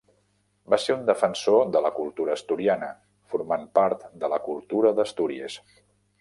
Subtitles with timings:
[0.73, 2.89] Va ser un defensor de la cultura asturiana
[3.35, 5.61] formant part de la cultura d'Astúries.